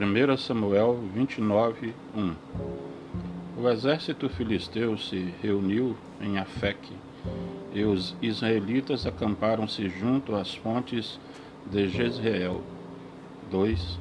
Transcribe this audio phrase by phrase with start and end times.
[0.00, 2.34] 1 Samuel 29, 1
[3.60, 6.92] O exército filisteu se reuniu em Afeque,
[7.74, 11.18] e os israelitas acamparam-se junto às fontes
[11.68, 12.62] de Jezreel.
[13.50, 13.98] 2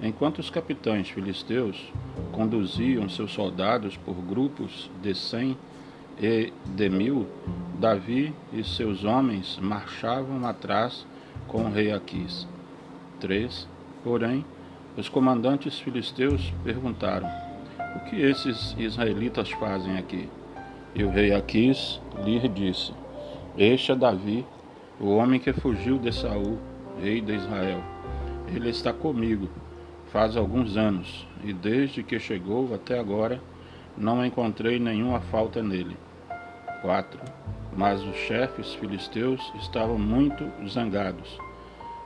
[0.00, 1.92] Enquanto os capitães filisteus
[2.30, 5.58] conduziam seus soldados por grupos de cem
[6.22, 7.26] e de mil,
[7.80, 11.04] Davi e seus homens marchavam atrás
[11.48, 12.46] com o rei Aquis.
[13.18, 13.68] 3
[14.04, 14.44] Porém,
[15.00, 17.26] os comandantes filisteus perguntaram:
[17.96, 20.28] O que esses israelitas fazem aqui?
[20.94, 22.92] E o rei Aquis lhe disse:
[23.56, 24.44] Este é Davi,
[25.00, 26.58] o homem que fugiu de Saul,
[27.00, 27.82] rei de Israel.
[28.54, 29.48] Ele está comigo
[30.12, 33.40] faz alguns anos, e desde que chegou até agora
[33.96, 35.96] não encontrei nenhuma falta nele.
[36.82, 37.20] 4.
[37.76, 41.38] Mas os chefes filisteus estavam muito zangados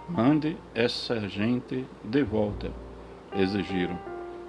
[0.06, 2.70] Mande essa gente de volta,
[3.34, 3.98] exigiram.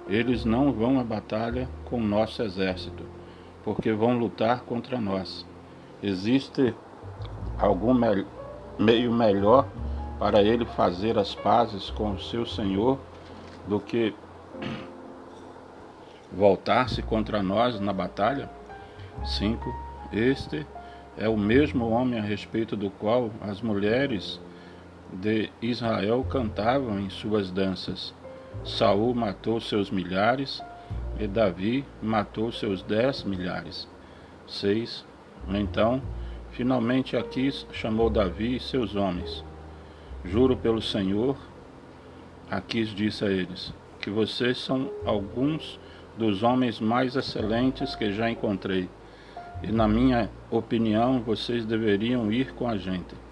[0.08, 3.04] Eles não vão à batalha com nosso exército,
[3.64, 5.44] porque vão lutar contra nós.
[6.02, 6.74] Existe
[7.58, 8.24] algum me
[8.78, 9.66] meio melhor
[10.18, 12.98] para ele fazer as pazes com o seu senhor
[13.66, 14.14] do que
[16.32, 18.50] voltar-se contra nós na batalha?
[19.24, 19.74] 5.
[20.12, 20.66] Este
[21.16, 24.40] é o mesmo homem a respeito do qual as mulheres
[25.12, 28.14] de Israel cantavam em suas danças.
[28.64, 30.62] Saul matou seus milhares
[31.18, 33.88] e Davi matou seus dez milhares.
[34.46, 35.04] 6.
[35.48, 36.02] Então,
[36.50, 39.44] finalmente Aquis chamou Davi e seus homens.
[40.24, 41.36] Juro pelo Senhor,
[42.50, 45.78] Aquis disse a eles, que vocês são alguns
[46.16, 48.88] dos homens mais excelentes que já encontrei,
[49.62, 53.26] e na minha opinião vocês deveriam ir com a gente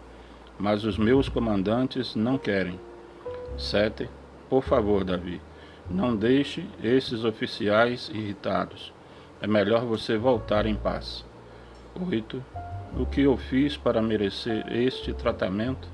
[0.58, 2.78] mas os meus comandantes não querem.
[3.56, 4.08] 7.
[4.54, 5.40] Por favor, Davi,
[5.90, 8.92] não deixe esses oficiais irritados.
[9.42, 11.24] É melhor você voltar em paz.
[12.00, 12.40] 8.
[12.96, 15.88] O que eu fiz para merecer este tratamento?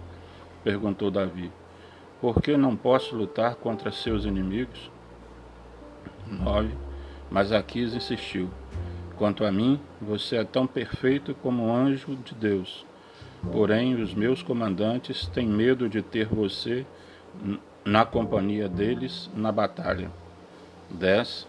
[0.63, 1.51] perguntou Davi.
[2.21, 4.91] Por que não posso lutar contra seus inimigos?
[6.27, 6.69] 9.
[7.31, 8.51] Mas Aquis insistiu.
[9.17, 12.85] Quanto a mim, você é tão perfeito como um anjo de Deus.
[13.51, 16.85] Porém, os meus comandantes têm medo de ter você
[17.85, 20.11] na companhia deles na batalha.
[20.91, 21.47] 10.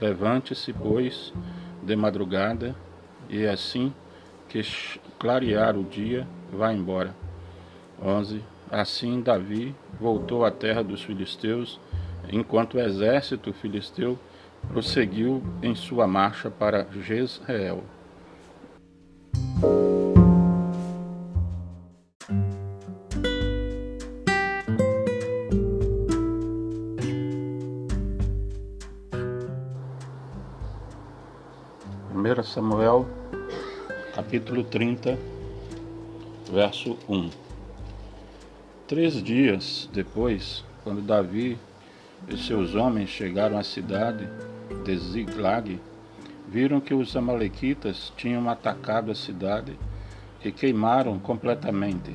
[0.00, 1.32] Levante-se, pois,
[1.82, 2.74] de madrugada,
[3.28, 3.92] e assim
[4.48, 4.62] que
[5.18, 7.14] clarear o dia, vá embora.
[8.02, 8.42] 11.
[8.70, 11.78] Assim Davi voltou à terra dos filisteus,
[12.32, 14.18] enquanto o exército filisteu
[14.68, 17.82] prosseguiu em sua marcha para Jezreel.
[32.20, 33.08] 1 Samuel,
[34.14, 35.18] capítulo 30,
[36.52, 37.30] verso 1.
[38.86, 41.56] Três dias depois, quando Davi
[42.28, 44.28] e seus homens chegaram à cidade
[44.84, 45.80] de Ziglag,
[46.46, 49.78] viram que os amalequitas tinham atacado a cidade
[50.44, 52.14] e queimaram completamente.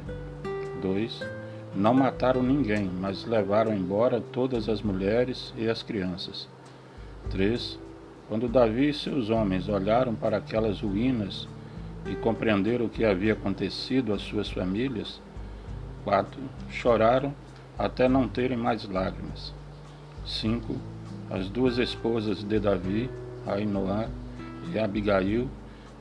[0.83, 1.19] 2.
[1.73, 6.47] Não mataram ninguém, mas levaram embora todas as mulheres e as crianças.
[7.31, 7.79] 3
[8.27, 11.47] quando Davi e seus homens olharam para aquelas ruínas
[12.07, 15.21] e compreenderam o que havia acontecido às suas famílias,
[16.03, 16.39] 4.
[16.69, 17.33] Choraram
[17.77, 19.53] até não terem mais lágrimas.
[20.25, 20.75] 5.
[21.29, 23.09] As duas esposas de Davi,
[23.45, 24.07] Ainoá
[24.71, 25.49] e Abigail,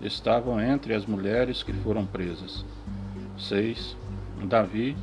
[0.00, 2.64] estavam entre as mulheres que foram presas.
[3.38, 3.96] 6.
[4.44, 4.96] Davi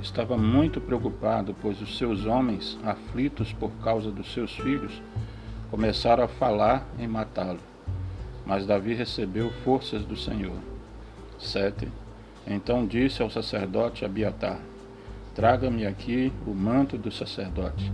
[0.00, 5.02] estava muito preocupado, pois os seus homens, aflitos por causa dos seus filhos,
[5.70, 7.60] começaram a falar em matá-lo.
[8.44, 10.56] Mas Davi recebeu forças do Senhor.
[11.38, 11.88] 7.
[12.46, 14.60] Então disse ao sacerdote Abiatar:
[15.34, 17.92] Traga-me aqui o manto do sacerdote.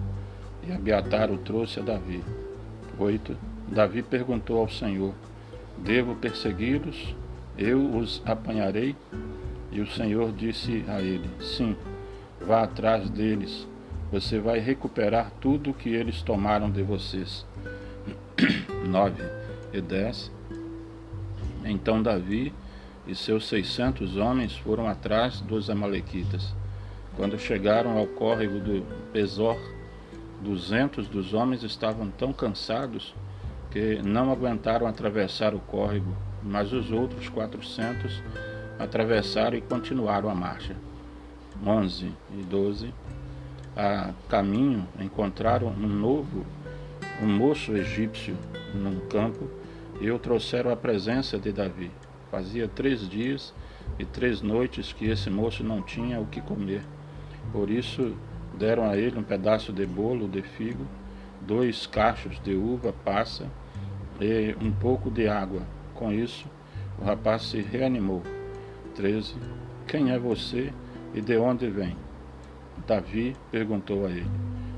[0.67, 2.23] E Abiatar o trouxe a Davi.
[2.99, 3.37] 8.
[3.69, 5.15] Davi perguntou ao Senhor:
[5.79, 7.17] Devo persegui-los?
[7.57, 8.95] Eu os apanharei?
[9.71, 11.75] E o Senhor disse a ele: Sim,
[12.47, 13.67] vá atrás deles.
[14.13, 17.47] Você vai recuperar tudo o que eles tomaram de vocês.
[18.87, 19.23] 9
[19.73, 20.31] e 10.
[21.65, 22.53] Então Davi
[23.07, 26.55] e seus seiscentos homens foram atrás dos amalequitas.
[27.17, 29.57] Quando chegaram ao córrego do Besor,
[30.43, 33.15] duzentos dos homens estavam tão cansados
[33.71, 38.23] que não aguentaram atravessar o córrego, mas os outros quatrocentos
[38.79, 40.77] atravessaram e continuaram a marcha.
[41.65, 42.93] 11 e 12
[43.77, 46.45] a caminho, encontraram um novo,
[47.23, 48.37] um moço egípcio
[48.75, 49.49] num campo
[50.01, 51.91] e o trouxeram à presença de Davi.
[52.31, 53.55] Fazia três dias
[53.99, 56.83] e três noites que esse moço não tinha o que comer.
[57.53, 58.15] Por isso
[58.59, 60.87] deram a ele um pedaço de bolo de figo,
[61.41, 63.47] dois cachos de uva passa
[64.21, 65.63] e um pouco de água.
[65.95, 66.47] Com isso,
[67.01, 68.23] o rapaz se reanimou.
[68.95, 69.37] 13.
[69.87, 70.73] Quem é você
[71.15, 71.97] e de onde vem?
[72.87, 74.31] Davi perguntou a ele: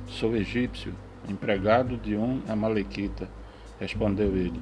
[0.06, 0.94] Sou egípcio,
[1.28, 3.28] empregado de um amalequita.
[3.80, 4.60] Respondeu ele: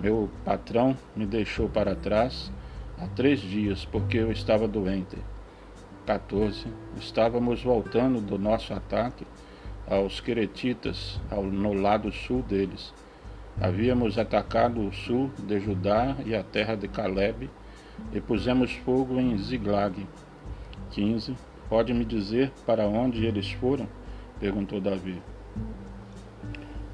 [0.00, 2.52] Meu patrão me deixou para trás
[2.98, 5.16] há três dias porque eu estava doente.
[6.06, 6.66] 14.
[6.98, 9.26] Estávamos voltando do nosso ataque
[9.88, 12.92] aos Queretitas, no lado sul deles.
[13.60, 17.48] Havíamos atacado o sul de Judá e a terra de Caleb
[18.12, 20.06] e pusemos fogo em Ziglag.
[20.90, 21.34] 15.
[21.68, 23.88] Pode me dizer para onde eles foram?
[24.38, 25.20] perguntou Davi.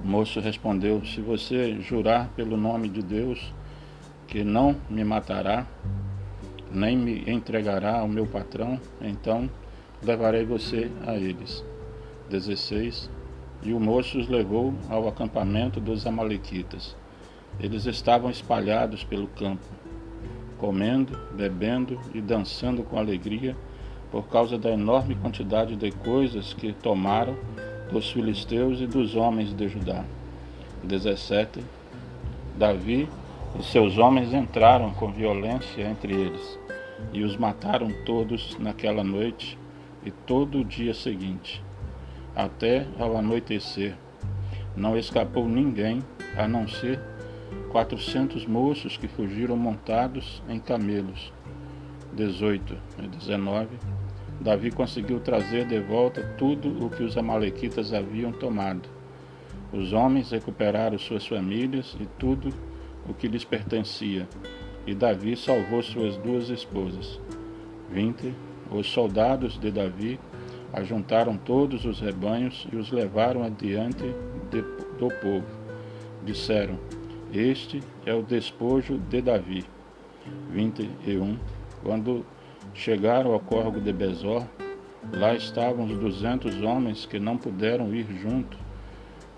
[0.03, 3.53] O moço respondeu: Se você jurar pelo nome de Deus
[4.27, 5.67] que não me matará,
[6.71, 9.51] nem me entregará ao meu patrão, então
[10.03, 11.65] levarei você a eles.
[12.29, 13.11] 16.
[13.63, 16.97] E o moço os levou ao acampamento dos Amalequitas.
[17.59, 19.67] Eles estavam espalhados pelo campo,
[20.57, 23.57] comendo, bebendo e dançando com alegria
[24.11, 27.37] por causa da enorme quantidade de coisas que tomaram
[27.91, 30.05] dos filisteus e dos homens de Judá.
[30.83, 31.61] 17.
[32.57, 33.09] Davi
[33.59, 36.59] e seus homens entraram com violência entre eles
[37.13, 39.59] e os mataram todos naquela noite
[40.05, 41.63] e todo o dia seguinte,
[42.35, 43.97] até ao anoitecer.
[44.77, 46.03] Não escapou ninguém,
[46.37, 47.01] a não ser
[47.71, 51.33] quatrocentos moços que fugiram montados em camelos.
[52.13, 53.69] 18 e 19
[54.41, 58.89] Davi conseguiu trazer de volta tudo o que os amalequitas haviam tomado.
[59.71, 62.51] Os homens recuperaram suas famílias e tudo
[63.07, 64.27] o que lhes pertencia,
[64.87, 67.21] e Davi salvou suas duas esposas.
[67.91, 68.35] 20.
[68.71, 70.19] Os soldados de Davi
[70.73, 74.05] ajuntaram todos os rebanhos e os levaram adiante
[74.51, 74.63] de,
[74.99, 75.47] do povo.
[76.25, 76.79] Disseram:
[77.33, 79.65] Este é o despojo de Davi.
[80.51, 81.37] 21.
[81.83, 82.25] Quando
[82.75, 84.45] chegaram ao córrego de Bezor,
[85.13, 88.57] lá estavam os duzentos homens que não puderam ir junto,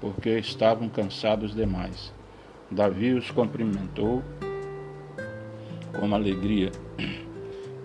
[0.01, 2.13] porque estavam cansados demais.
[2.71, 4.23] Davi os cumprimentou
[5.99, 6.71] com alegria.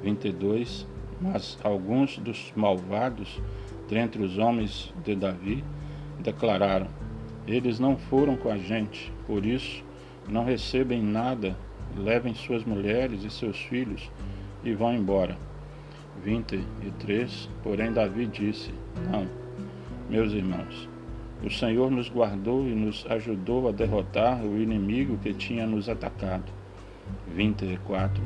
[0.01, 0.87] 22.
[1.19, 3.41] Mas alguns dos malvados
[3.89, 5.63] dentre os homens de Davi
[6.19, 6.87] declararam:
[7.47, 9.83] Eles não foram com a gente, por isso
[10.29, 11.57] não recebem nada,
[11.95, 14.11] levem suas mulheres e seus filhos
[14.67, 15.37] e vão embora.
[16.23, 17.49] 23.
[17.63, 18.73] Porém, Davi disse:
[19.11, 19.27] Não,
[20.09, 20.89] meus irmãos,
[21.43, 26.51] o Senhor nos guardou e nos ajudou a derrotar o inimigo que tinha nos atacado.
[27.33, 28.21] 24.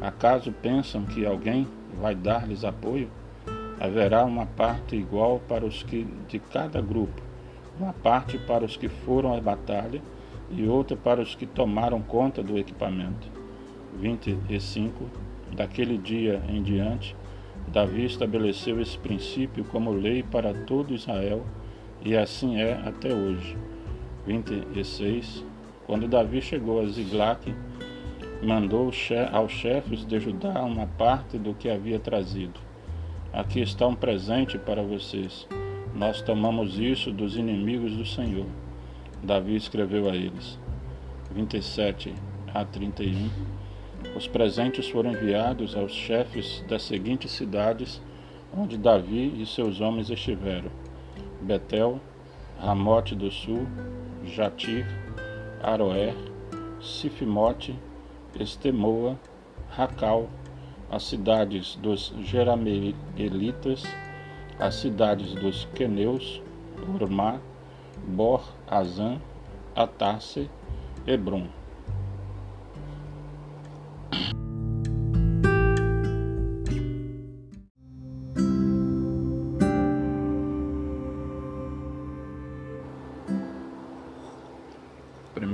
[0.00, 1.68] Acaso pensam que alguém
[2.00, 3.08] vai dar-lhes apoio?
[3.78, 7.20] Haverá uma parte igual para os que de cada grupo,
[7.78, 10.00] uma parte para os que foram à batalha
[10.50, 13.28] e outra para os que tomaram conta do equipamento.
[14.00, 15.04] 25.
[15.54, 17.14] Daquele dia em diante,
[17.68, 21.44] Davi estabeleceu esse princípio como lei para todo Israel,
[22.04, 23.56] e assim é até hoje.
[24.26, 25.44] 26.
[25.86, 27.54] Quando Davi chegou a Ziglac,
[28.42, 28.90] mandou
[29.32, 32.58] aos chefes de Judá uma parte do que havia trazido.
[33.32, 35.46] Aqui está um presente para vocês.
[35.94, 38.46] Nós tomamos isso dos inimigos do Senhor.
[39.22, 40.58] Davi escreveu a eles.
[41.32, 42.12] 27
[42.52, 43.53] a 31.
[44.16, 48.00] Os presentes foram enviados aos chefes das seguintes cidades
[48.56, 50.70] onde Davi e seus homens estiveram:
[51.40, 52.00] Betel,
[52.58, 53.66] Ramote do Sul,
[54.24, 54.86] Jatir,
[55.62, 56.14] Aroé,
[56.80, 57.74] Sifimote,
[58.38, 59.18] Estemoa,
[59.68, 60.28] Racal,
[60.90, 63.82] as cidades dos Jerameelitas,
[64.58, 66.40] as cidades dos Queneus,
[66.88, 67.40] Urmá,
[68.06, 69.18] Bor, Azã,
[69.74, 70.48] Atasse,
[71.06, 71.48] Hebron.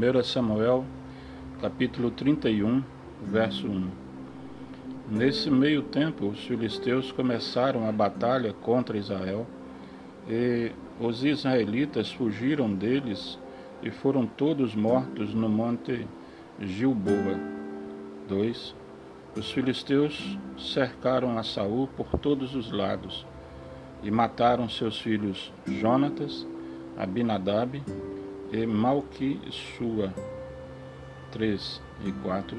[0.00, 0.86] Primeiro Samuel,
[1.60, 2.82] capítulo 31,
[3.22, 3.90] verso 1.
[5.10, 9.46] Nesse meio tempo, os filisteus começaram a batalha contra Israel,
[10.26, 13.38] e os israelitas fugiram deles
[13.82, 16.08] e foram todos mortos no monte
[16.58, 17.38] Gilboa.
[18.26, 18.74] 2
[19.36, 23.26] Os filisteus cercaram a Saul por todos os lados.
[24.02, 26.46] e mataram seus filhos Jonatas,
[26.96, 27.82] Abinadab
[28.52, 30.12] e Malquissua.
[31.32, 32.56] 3 e 4.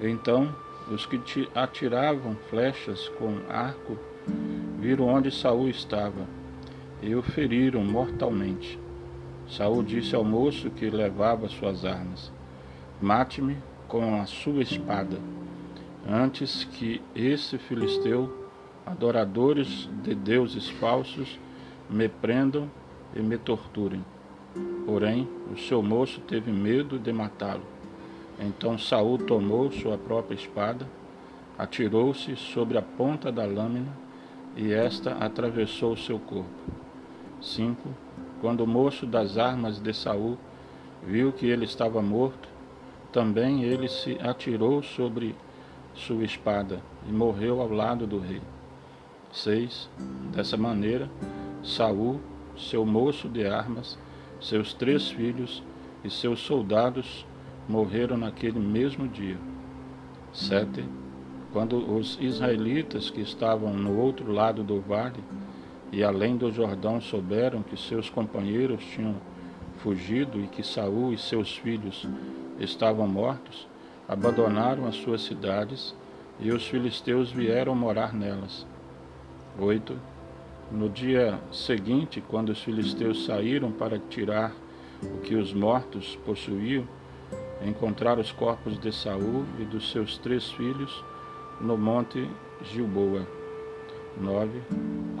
[0.00, 0.54] Então
[0.90, 3.96] os que atiravam flechas com arco
[4.78, 6.26] viram onde Saul estava
[7.00, 8.78] e o feriram mortalmente.
[9.48, 12.32] Saul disse ao moço que levava suas armas:
[13.00, 13.56] Mate-me
[13.88, 15.18] com a sua espada,
[16.08, 18.48] antes que esse filisteu
[18.84, 21.38] adoradores de deuses falsos
[21.88, 22.70] me prendam
[23.14, 24.04] e me torturem.
[24.84, 27.62] Porém, o seu moço teve medo de matá-lo.
[28.38, 30.88] Então Saul tomou sua própria espada,
[31.56, 33.92] atirou-se sobre a ponta da lâmina
[34.56, 36.50] e esta atravessou seu corpo.
[37.40, 37.88] 5.
[38.40, 40.36] Quando o moço das armas de Saul
[41.04, 42.48] viu que ele estava morto,
[43.12, 45.34] também ele se atirou sobre
[45.94, 48.40] sua espada e morreu ao lado do rei.
[49.32, 49.88] 6.
[50.34, 51.10] Dessa maneira,
[51.62, 52.20] Saul,
[52.56, 53.98] seu moço de armas,
[54.42, 55.62] seus três filhos
[56.02, 57.24] e seus soldados
[57.68, 59.38] morreram naquele mesmo dia.
[60.32, 60.84] 7.
[61.52, 65.22] Quando os israelitas que estavam no outro lado do vale
[65.92, 69.14] e além do Jordão souberam que seus companheiros tinham
[69.78, 72.08] fugido e que Saul e seus filhos
[72.58, 73.68] estavam mortos,
[74.08, 75.94] abandonaram as suas cidades
[76.40, 78.66] e os filisteus vieram morar nelas.
[79.58, 80.11] 8.
[80.72, 84.54] No dia seguinte, quando os filisteus saíram para tirar
[85.02, 86.88] o que os mortos possuíam,
[87.62, 91.04] encontraram os corpos de Saul e dos seus três filhos
[91.60, 92.26] no monte
[92.62, 93.26] Gilboa.
[94.18, 94.62] 9.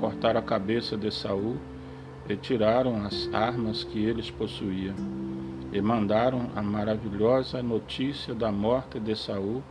[0.00, 1.58] Cortaram a cabeça de Saul
[2.30, 4.94] e tiraram as armas que eles possuíam,
[5.70, 9.62] e mandaram a maravilhosa notícia da morte de Saul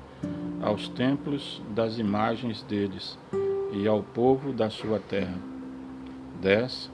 [0.62, 3.18] aos templos das imagens deles
[3.74, 5.51] e ao povo da sua terra.
[6.42, 6.92] 10.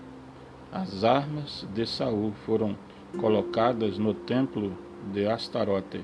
[0.73, 2.75] As armas de Saul foram
[3.17, 4.77] colocadas no templo
[5.13, 6.03] de Astarote,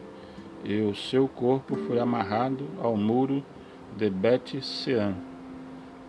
[0.63, 3.43] e o seu corpo foi amarrado ao muro
[3.97, 5.15] de Bet-Sean.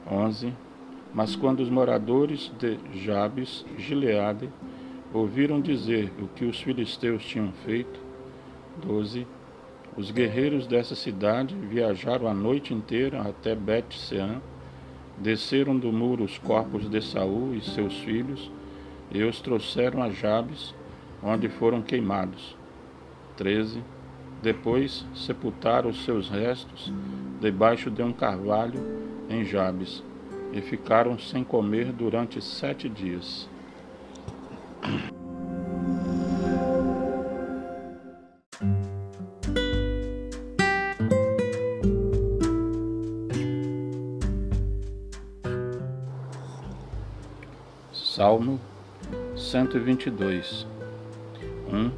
[0.08, 0.52] 11.
[1.12, 4.48] Mas quando os moradores de Jabes, Gileade,
[5.12, 7.98] ouviram dizer o que os filisteus tinham feito,
[8.86, 9.26] 12.
[9.96, 14.40] Os guerreiros dessa cidade viajaram a noite inteira até Bet-Sean
[15.18, 18.50] Desceram do muro os corpos de Saul e seus filhos
[19.10, 20.74] e os trouxeram a Jabes,
[21.22, 22.56] onde foram queimados.
[23.36, 23.82] 13.
[24.42, 26.92] Depois sepultaram os seus restos
[27.40, 28.80] debaixo de um carvalho
[29.28, 30.02] em Jabes
[30.52, 33.48] e ficaram sem comer durante sete dias.
[48.34, 48.58] Salmo
[49.36, 50.66] 122
[51.72, 51.90] 1.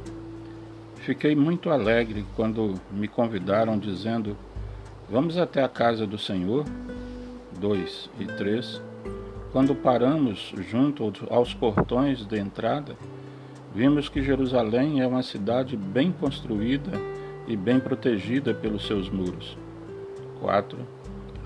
[0.97, 4.37] Fiquei muito alegre quando me convidaram, dizendo:
[5.09, 6.63] Vamos até a casa do Senhor.
[7.59, 8.79] 2 e 3.
[9.51, 12.95] Quando paramos junto aos portões de entrada,
[13.73, 16.91] vimos que Jerusalém é uma cidade bem construída
[17.47, 19.57] e bem protegida pelos seus muros.
[20.39, 20.77] 4.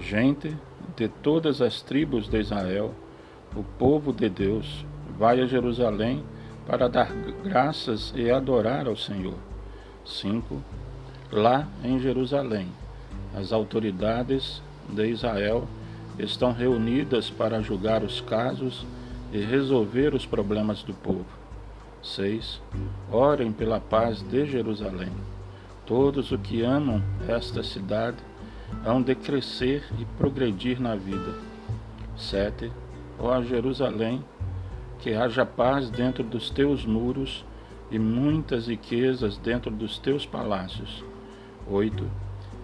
[0.01, 0.53] Gente
[0.97, 2.93] de todas as tribos de Israel
[3.55, 4.85] o povo de Deus
[5.17, 6.23] vai a Jerusalém
[6.65, 7.11] para dar
[7.43, 9.35] graças e adorar ao Senhor.
[10.05, 10.61] 5.
[11.31, 12.67] Lá em Jerusalém,
[13.35, 15.67] as autoridades de Israel
[16.17, 18.85] estão reunidas para julgar os casos
[19.31, 21.25] e resolver os problemas do povo.
[22.03, 22.61] 6.
[23.11, 25.11] Orem pela paz de Jerusalém.
[25.85, 28.17] Todos os que amam esta cidade
[28.85, 31.35] hão de crescer e progredir na vida.
[32.17, 32.71] 7
[33.23, 34.25] Ó Jerusalém,
[34.97, 37.45] que haja paz dentro dos teus muros
[37.91, 41.05] e muitas riquezas dentro dos teus palácios.
[41.69, 42.03] 8.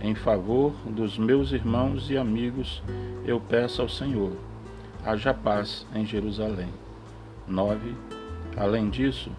[0.02, 2.82] Em favor dos meus irmãos e amigos,
[3.24, 4.32] eu peço ao Senhor,
[5.06, 6.70] haja paz em Jerusalém.
[7.48, 7.94] 9.
[8.58, 9.30] Além disso,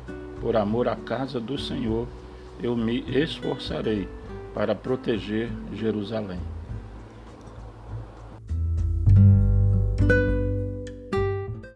[0.41, 2.07] por amor à casa do Senhor,
[2.63, 4.09] eu me esforçarei
[4.55, 6.39] para proteger Jerusalém.